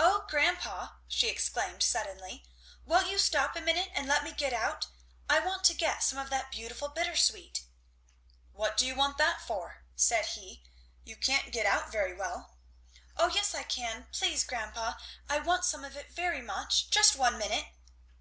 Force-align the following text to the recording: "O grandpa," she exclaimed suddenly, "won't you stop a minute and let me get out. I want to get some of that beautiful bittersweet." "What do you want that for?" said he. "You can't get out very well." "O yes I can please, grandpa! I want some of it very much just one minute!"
"O 0.00 0.26
grandpa," 0.28 0.96
she 1.06 1.28
exclaimed 1.28 1.84
suddenly, 1.84 2.44
"won't 2.84 3.06
you 3.06 3.16
stop 3.16 3.54
a 3.54 3.60
minute 3.60 3.92
and 3.94 4.08
let 4.08 4.24
me 4.24 4.32
get 4.32 4.52
out. 4.52 4.88
I 5.30 5.38
want 5.38 5.62
to 5.66 5.72
get 5.72 6.02
some 6.02 6.18
of 6.18 6.30
that 6.30 6.50
beautiful 6.50 6.88
bittersweet." 6.88 7.62
"What 8.50 8.76
do 8.76 8.84
you 8.84 8.96
want 8.96 9.18
that 9.18 9.40
for?" 9.40 9.84
said 9.94 10.26
he. 10.26 10.64
"You 11.04 11.14
can't 11.14 11.52
get 11.52 11.64
out 11.64 11.92
very 11.92 12.12
well." 12.12 12.56
"O 13.16 13.28
yes 13.28 13.54
I 13.54 13.62
can 13.62 14.08
please, 14.10 14.42
grandpa! 14.42 14.94
I 15.28 15.38
want 15.38 15.64
some 15.64 15.84
of 15.84 15.96
it 15.96 16.10
very 16.10 16.40
much 16.42 16.90
just 16.90 17.14
one 17.14 17.38
minute!" 17.38 17.66